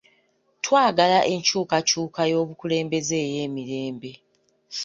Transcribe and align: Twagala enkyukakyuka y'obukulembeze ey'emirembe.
Twagala 0.63 1.19
enkyukakyuka 1.33 2.21
y'obukulembeze 2.31 3.15
ey'emirembe. 3.27 4.11